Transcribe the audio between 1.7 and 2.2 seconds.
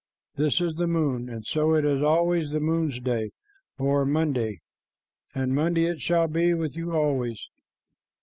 it is